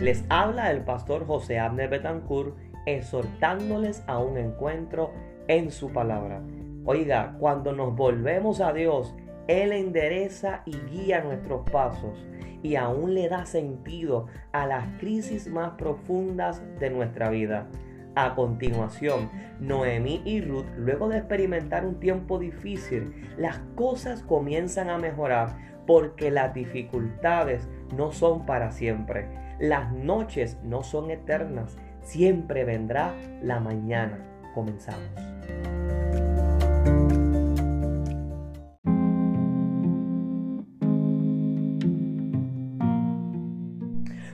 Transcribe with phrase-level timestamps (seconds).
[0.00, 2.56] Les habla el pastor José Abner Betancourt
[2.86, 5.12] exhortándoles a un encuentro
[5.46, 6.40] en su palabra.
[6.86, 9.14] Oiga, cuando nos volvemos a Dios,
[9.46, 12.26] Él endereza y guía nuestros pasos
[12.62, 17.66] y aún le da sentido a las crisis más profundas de nuestra vida.
[18.14, 19.30] A continuación,
[19.60, 26.30] Noemí y Ruth, luego de experimentar un tiempo difícil, las cosas comienzan a mejorar porque
[26.30, 29.49] las dificultades no son para siempre.
[29.60, 31.76] Las noches no son eternas.
[32.00, 34.18] Siempre vendrá la mañana.
[34.54, 35.10] Comenzamos.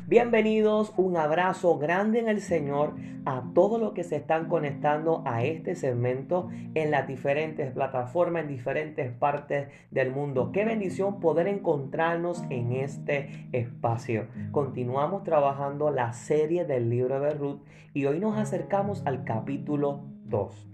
[0.08, 5.42] Bienvenidos, un abrazo grande en el Señor a todos los que se están conectando a
[5.42, 10.52] este segmento en las diferentes plataformas, en diferentes partes del mundo.
[10.52, 14.28] Qué bendición poder encontrarnos en este espacio.
[14.52, 17.62] Continuamos trabajando la serie del libro de Ruth
[17.92, 20.68] y hoy nos acercamos al capítulo 2.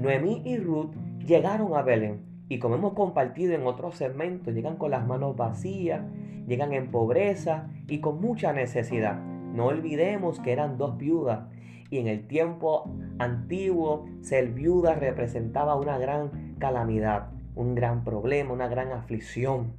[0.00, 4.90] Noemí y Ruth llegaron a Belén y como hemos compartido en otros segmentos, llegan con
[4.90, 6.02] las manos vacías
[6.46, 9.20] llegan en pobreza y con mucha necesidad.
[9.20, 11.48] No olvidemos que eran dos viudas
[11.90, 18.68] y en el tiempo antiguo ser viuda representaba una gran calamidad, un gran problema, una
[18.68, 19.74] gran aflicción.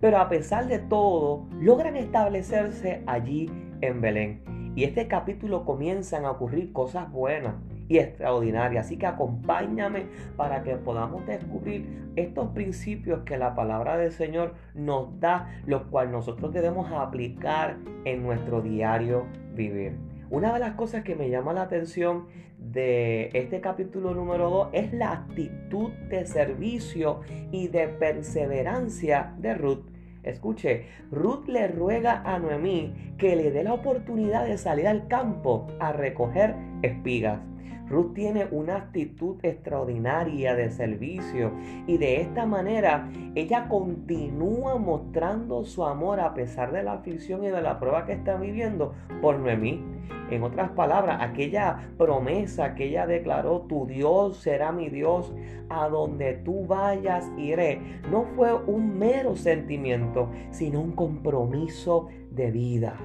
[0.00, 4.72] Pero a pesar de todo, logran establecerse allí en Belén.
[4.76, 7.54] Y este capítulo comienzan a ocurrir cosas buenas
[7.88, 8.80] y extraordinaria.
[8.80, 10.06] Así que acompáñame
[10.36, 16.12] para que podamos descubrir estos principios que la palabra del Señor nos da, los cuales
[16.12, 19.96] nosotros debemos aplicar en nuestro diario vivir.
[20.30, 22.26] Una de las cosas que me llama la atención
[22.58, 27.20] de este capítulo número 2 es la actitud de servicio
[27.52, 29.86] y de perseverancia de Ruth.
[30.24, 35.68] Escuche, Ruth le ruega a Noemí que le dé la oportunidad de salir al campo
[35.78, 37.40] a recoger espigas.
[37.88, 41.52] Ruth tiene una actitud extraordinaria de servicio
[41.86, 47.48] y de esta manera ella continúa mostrando su amor a pesar de la aflicción y
[47.48, 49.84] de la prueba que está viviendo por Noemí.
[50.30, 55.32] En otras palabras, aquella promesa que ella declaró, tu Dios será mi Dios,
[55.68, 57.80] a donde tú vayas iré,
[58.10, 62.96] no fue un mero sentimiento, sino un compromiso de vida.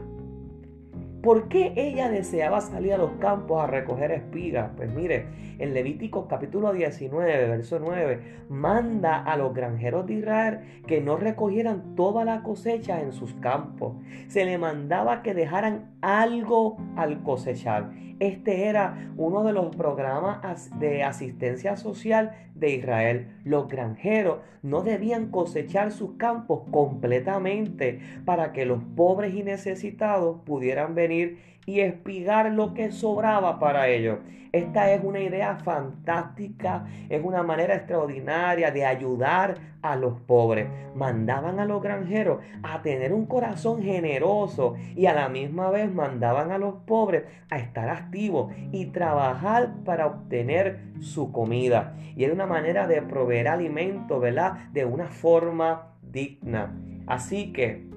[1.21, 4.71] ¿Por qué ella deseaba salir a los campos a recoger espigas?
[4.75, 5.27] Pues mire,
[5.59, 11.95] en Levíticos capítulo 19, verso 9, manda a los granjeros de Israel que no recogieran
[11.95, 13.93] toda la cosecha en sus campos.
[14.29, 17.91] Se le mandaba que dejaran algo al cosechar.
[18.21, 23.35] Este era uno de los programas de asistencia social de Israel.
[23.43, 30.93] Los granjeros no debían cosechar sus campos completamente para que los pobres y necesitados pudieran
[30.93, 34.19] venir y espigar lo que sobraba para ellos.
[34.51, 40.67] Esta es una idea fantástica, es una manera extraordinaria de ayudar a los pobres.
[40.95, 46.51] Mandaban a los granjeros a tener un corazón generoso y a la misma vez mandaban
[46.51, 51.95] a los pobres a estar activos y trabajar para obtener su comida.
[52.15, 54.69] Y era una manera de proveer alimento, ¿verdad?
[54.71, 56.75] De una forma digna.
[57.07, 57.89] Así que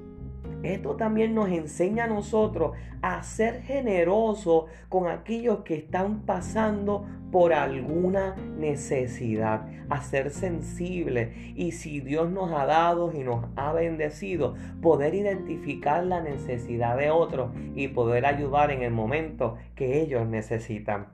[0.62, 2.72] esto también nos enseña a nosotros
[3.02, 11.72] a ser generosos con aquellos que están pasando por alguna necesidad, a ser sensibles y
[11.72, 17.50] si Dios nos ha dado y nos ha bendecido, poder identificar la necesidad de otros
[17.74, 21.08] y poder ayudar en el momento que ellos necesitan.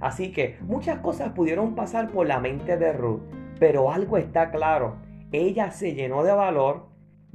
[0.00, 3.20] Así que muchas cosas pudieron pasar por la mente de Ruth,
[3.60, 4.96] pero algo está claro,
[5.32, 6.87] ella se llenó de valor,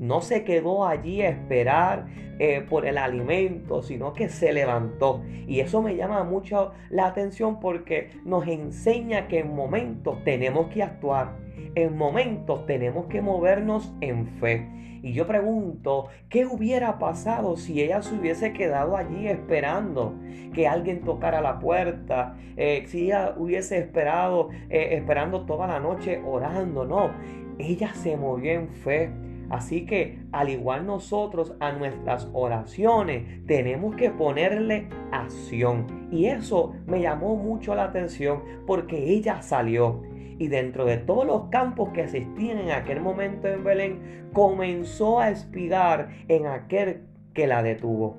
[0.03, 5.23] no se quedó allí a esperar eh, por el alimento, sino que se levantó.
[5.47, 10.83] Y eso me llama mucho la atención porque nos enseña que en momentos tenemos que
[10.83, 11.37] actuar,
[11.75, 14.67] en momentos tenemos que movernos en fe.
[15.01, 20.15] Y yo pregunto, ¿qué hubiera pasado si ella se hubiese quedado allí esperando
[20.53, 22.37] que alguien tocara la puerta?
[22.57, 27.11] Eh, si ella hubiese esperado, eh, esperando toda la noche orando, no.
[27.57, 29.11] Ella se movió en fe
[29.53, 36.07] Así que al igual nosotros a nuestras oraciones tenemos que ponerle acción.
[36.11, 40.01] Y eso me llamó mucho la atención porque ella salió.
[40.39, 45.29] Y dentro de todos los campos que existían en aquel momento en Belén, comenzó a
[45.29, 47.03] espigar en aquel
[47.35, 48.17] que la detuvo.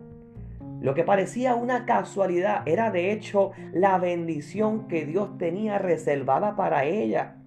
[0.81, 6.85] Lo que parecía una casualidad era de hecho la bendición que Dios tenía reservada para
[6.85, 7.39] ella,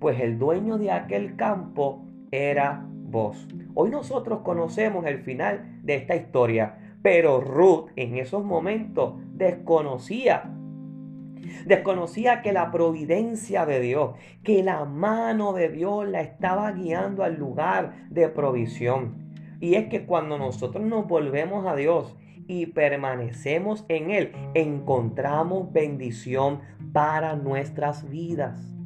[0.00, 2.84] pues el dueño de aquel campo era
[3.74, 10.54] Hoy nosotros conocemos el final de esta historia, Pero Ruth en esos momentos desconocía
[11.66, 17.36] Desconocía que la providencia de Dios, que la mano de Dios la estaba guiando al
[17.36, 19.32] lugar de provisión.
[19.60, 22.16] Y es que cuando nosotros nos volvemos a Dios
[22.46, 26.60] y permanecemos en Él, encontramos bendición
[26.92, 28.77] para nuestras vidas.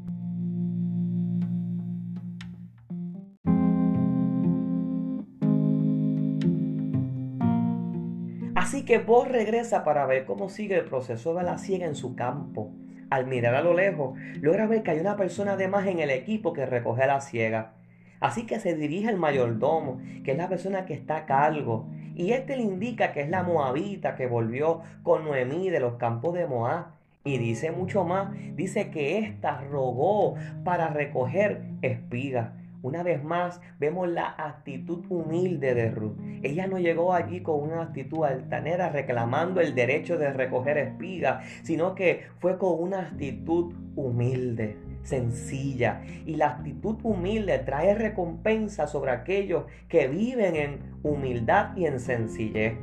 [8.86, 12.70] Que vos regresa para ver cómo sigue el proceso de la siega en su campo.
[13.10, 16.10] Al mirar a lo lejos, logra ver que hay una persona de más en el
[16.10, 17.74] equipo que recoge la siega.
[18.20, 21.86] Así que se dirige al mayordomo, que es la persona que está a cargo.
[22.16, 26.34] Y este le indica que es la moabita que volvió con Noemí de los campos
[26.34, 26.86] de Moab.
[27.24, 30.34] Y dice mucho más, dice que ésta rogó
[30.64, 32.50] para recoger espigas.
[32.82, 36.18] Una vez más vemos la actitud humilde de Ruth.
[36.42, 41.94] Ella no llegó allí con una actitud altanera reclamando el derecho de recoger espigas, sino
[41.94, 46.02] que fue con una actitud humilde, sencilla.
[46.26, 52.74] Y la actitud humilde trae recompensa sobre aquellos que viven en humildad y en sencillez.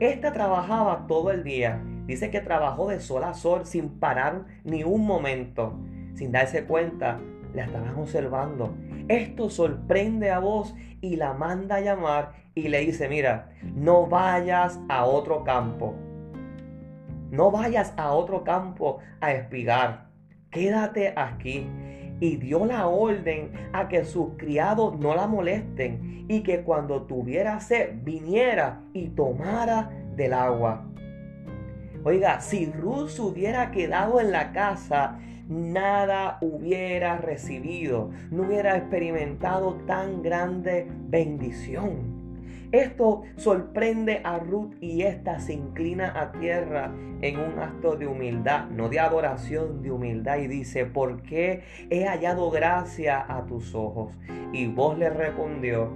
[0.00, 1.78] Esta trabajaba todo el día.
[2.06, 5.78] Dice que trabajó de sol a sol sin parar ni un momento.
[6.14, 7.20] Sin darse cuenta,
[7.54, 8.74] la estaban observando
[9.08, 14.80] esto sorprende a vos y la manda a llamar y le dice, mira, no vayas
[14.88, 15.94] a otro campo.
[17.30, 20.08] No vayas a otro campo a espigar.
[20.50, 21.66] Quédate aquí.
[22.20, 27.58] Y dio la orden a que sus criados no la molesten y que cuando tuviera
[27.58, 30.84] sed viniera y tomara del agua.
[32.04, 35.18] Oiga, si Ruth hubiera quedado en la casa,
[35.48, 42.22] nada hubiera recibido, no hubiera experimentado tan grande bendición.
[42.72, 46.90] Esto sorprende a Ruth y ésta se inclina a tierra
[47.20, 52.06] en un acto de humildad, no de adoración, de humildad, y dice, ¿por qué he
[52.06, 54.12] hallado gracia a tus ojos?
[54.54, 55.92] Y vos le respondió,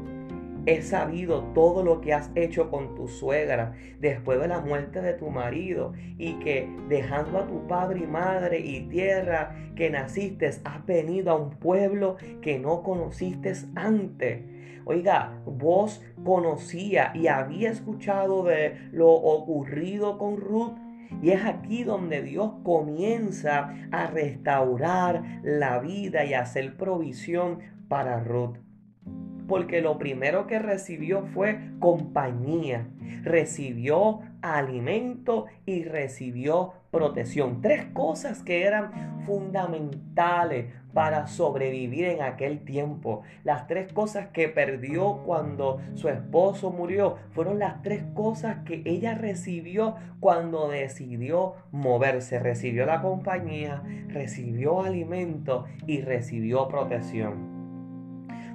[0.66, 5.14] He sabido todo lo que has hecho con tu suegra después de la muerte de
[5.14, 10.84] tu marido y que dejando a tu padre y madre y tierra que naciste, has
[10.84, 14.42] venido a un pueblo que no conociste antes.
[14.84, 20.76] Oiga, vos conocía y había escuchado de lo ocurrido con Ruth.
[21.22, 28.18] Y es aquí donde Dios comienza a restaurar la vida y a hacer provisión para
[28.18, 28.65] Ruth
[29.46, 32.88] porque lo primero que recibió fue compañía,
[33.22, 37.60] recibió alimento y recibió protección.
[37.60, 43.22] Tres cosas que eran fundamentales para sobrevivir en aquel tiempo.
[43.44, 49.14] Las tres cosas que perdió cuando su esposo murió fueron las tres cosas que ella
[49.14, 52.38] recibió cuando decidió moverse.
[52.38, 57.55] Recibió la compañía, recibió alimento y recibió protección.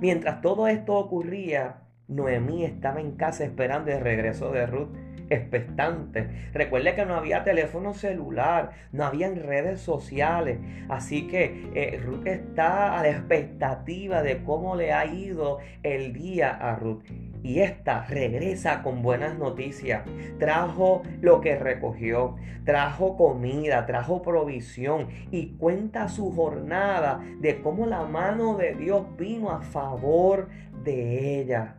[0.02, 4.90] Mientras todo esto ocurría, Noemí estaba en casa esperando el regreso de Ruth
[5.32, 6.50] expectante.
[6.54, 10.60] Recuerde que no había teléfono celular, no había redes sociales.
[10.90, 16.50] Así que eh, Ruth está a la expectativa de cómo le ha ido el día
[16.50, 17.04] a Ruth.
[17.44, 20.04] Y esta regresa con buenas noticias.
[20.38, 28.04] Trajo lo que recogió, trajo comida, trajo provisión y cuenta su jornada de cómo la
[28.04, 30.50] mano de Dios vino a favor
[30.84, 31.78] de ella.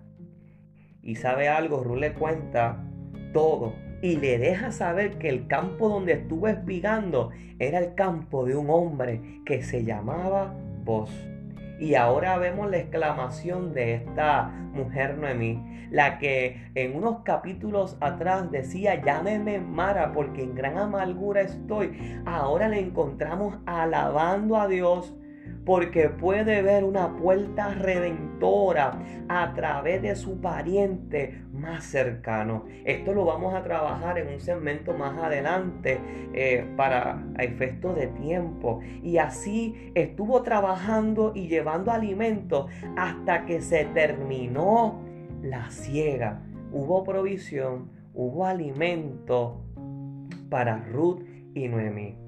[1.03, 2.85] Y sabe algo, Ruth le cuenta
[3.33, 8.57] todo y le deja saber que el campo donde estuvo espigando era el campo de
[8.57, 10.53] un hombre que se llamaba
[10.85, 11.11] Vos.
[11.79, 18.51] Y ahora vemos la exclamación de esta mujer Noemí, la que en unos capítulos atrás
[18.51, 22.21] decía, llámeme Mara porque en gran amargura estoy.
[22.25, 25.15] Ahora le encontramos alabando a Dios
[25.64, 32.64] porque puede ver una puerta redentora a través de su pariente más cercano.
[32.85, 36.00] Esto lo vamos a trabajar en un segmento más adelante
[36.33, 38.81] eh, para efectos de tiempo.
[39.02, 42.66] Y así estuvo trabajando y llevando alimento
[42.97, 45.00] hasta que se terminó
[45.42, 46.42] la ciega.
[46.73, 49.62] Hubo provisión, hubo alimento
[50.49, 51.23] para Ruth
[51.54, 52.22] y Noemí.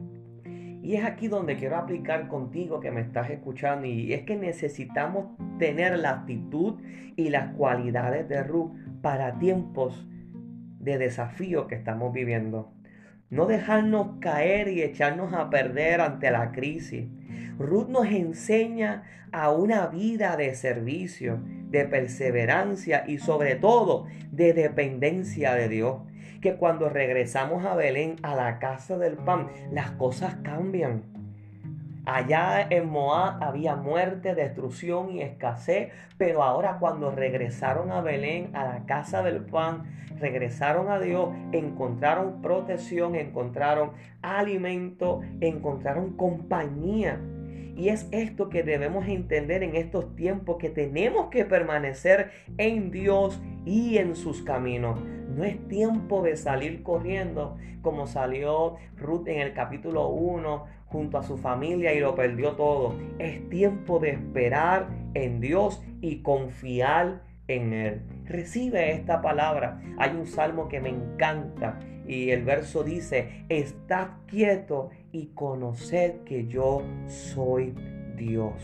[0.84, 5.28] Y es aquí donde quiero aplicar contigo que me estás escuchando y es que necesitamos
[5.58, 6.74] tener la actitud
[7.16, 10.06] y las cualidades de Ruth para tiempos
[10.80, 12.70] de desafío que estamos viviendo.
[13.30, 17.08] No dejarnos caer y echarnos a perder ante la crisis.
[17.58, 25.54] Ruth nos enseña a una vida de servicio, de perseverancia y sobre todo de dependencia
[25.54, 26.02] de Dios.
[26.44, 31.02] Que cuando regresamos a Belén, a la casa del pan, las cosas cambian.
[32.04, 38.64] Allá en Moab había muerte, destrucción y escasez, pero ahora cuando regresaron a Belén, a
[38.64, 39.84] la casa del pan,
[40.18, 47.22] regresaron a Dios, encontraron protección, encontraron alimento, encontraron compañía.
[47.74, 53.40] Y es esto que debemos entender en estos tiempos, que tenemos que permanecer en Dios
[53.64, 55.00] y en sus caminos.
[55.34, 61.24] No es tiempo de salir corriendo como salió Ruth en el capítulo 1 junto a
[61.24, 62.94] su familia y lo perdió todo.
[63.18, 68.02] Es tiempo de esperar en Dios y confiar en Él.
[68.24, 69.82] Recibe esta palabra.
[69.98, 76.46] Hay un salmo que me encanta y el verso dice, estad quieto y conoced que
[76.46, 77.74] yo soy
[78.16, 78.62] Dios.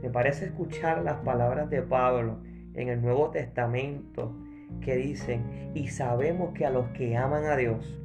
[0.00, 2.38] Me parece escuchar las palabras de Pablo
[2.74, 4.32] en el Nuevo Testamento
[4.80, 7.98] que dicen, y sabemos que a los que aman a Dios,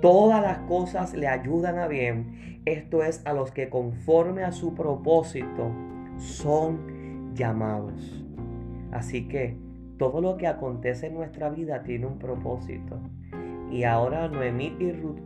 [0.00, 2.60] todas las cosas le ayudan a bien.
[2.64, 5.70] Esto es a los que conforme a su propósito
[6.16, 8.24] son llamados.
[8.92, 9.56] Así que
[9.98, 12.98] todo lo que acontece en nuestra vida tiene un propósito.
[13.70, 15.20] Y ahora Noemí y Ruth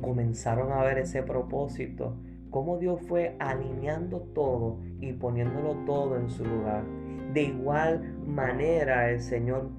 [0.00, 2.16] comenzaron a ver ese propósito,
[2.50, 6.84] cómo Dios fue alineando todo y poniéndolo todo en su lugar.
[7.32, 9.70] De igual manera el Señor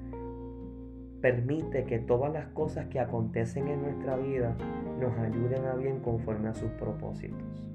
[1.21, 4.55] permite que todas las cosas que acontecen en nuestra vida
[4.99, 7.69] nos ayuden a bien conforme a sus propósitos.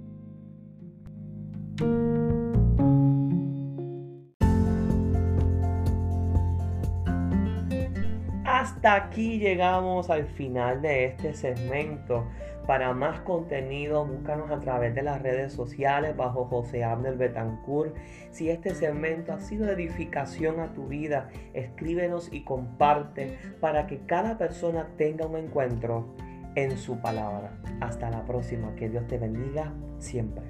[8.85, 12.27] Hasta aquí llegamos al final de este segmento.
[12.67, 17.97] Para más contenido, búscanos a través de las redes sociales bajo José Abner Betancourt.
[18.31, 24.37] Si este segmento ha sido edificación a tu vida, escríbenos y comparte para que cada
[24.37, 26.05] persona tenga un encuentro
[26.55, 27.53] en su palabra.
[27.81, 28.75] Hasta la próxima.
[28.75, 30.45] Que Dios te bendiga siempre.